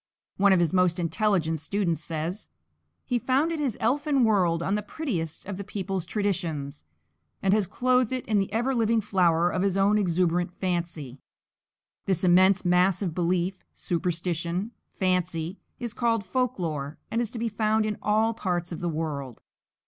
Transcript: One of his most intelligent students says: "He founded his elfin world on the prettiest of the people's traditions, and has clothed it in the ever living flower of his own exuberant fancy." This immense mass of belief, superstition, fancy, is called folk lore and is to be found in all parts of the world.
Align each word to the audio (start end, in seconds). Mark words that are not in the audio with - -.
One 0.37 0.51
of 0.51 0.59
his 0.59 0.73
most 0.73 0.97
intelligent 0.97 1.59
students 1.59 2.03
says: 2.03 2.49
"He 3.05 3.19
founded 3.19 3.59
his 3.59 3.77
elfin 3.79 4.23
world 4.23 4.63
on 4.63 4.73
the 4.73 4.81
prettiest 4.81 5.45
of 5.45 5.57
the 5.57 5.63
people's 5.63 6.05
traditions, 6.07 6.85
and 7.39 7.53
has 7.53 7.67
clothed 7.67 8.11
it 8.11 8.25
in 8.27 8.39
the 8.39 8.51
ever 8.51 8.73
living 8.73 8.99
flower 8.99 9.51
of 9.51 9.61
his 9.61 9.77
own 9.77 9.99
exuberant 9.99 10.53
fancy." 10.59 11.19
This 12.07 12.23
immense 12.23 12.65
mass 12.65 13.03
of 13.03 13.13
belief, 13.13 13.63
superstition, 13.73 14.71
fancy, 14.91 15.59
is 15.77 15.93
called 15.93 16.25
folk 16.25 16.57
lore 16.57 16.97
and 17.11 17.21
is 17.21 17.29
to 17.29 17.37
be 17.37 17.47
found 17.47 17.85
in 17.85 17.99
all 18.01 18.33
parts 18.33 18.71
of 18.71 18.79
the 18.79 18.89
world. 18.89 19.43